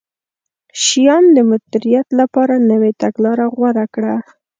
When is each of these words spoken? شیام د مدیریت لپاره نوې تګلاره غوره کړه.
شیام 0.83 1.25
د 1.35 1.37
مدیریت 1.49 2.07
لپاره 2.19 2.55
نوې 2.71 2.91
تګلاره 3.01 3.45
غوره 3.55 3.85
کړه. 3.95 4.15